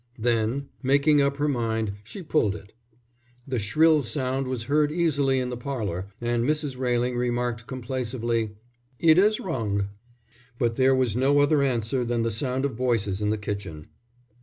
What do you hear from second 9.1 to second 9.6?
'as